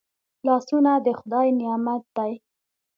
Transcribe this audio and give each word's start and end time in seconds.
لاسونه 0.47 0.91
د 1.05 1.07
خدای 1.19 1.47
نعمت 1.59 2.03
دی 2.17 2.31